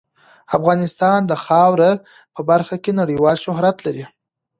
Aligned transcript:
افغانستان 0.57 1.19
د 1.25 1.33
خاوره 1.45 1.91
په 2.33 2.41
برخه 2.49 2.75
کې 2.83 2.91
نړیوال 3.01 3.37
شهرت 3.45 3.77
لري. 3.85 4.05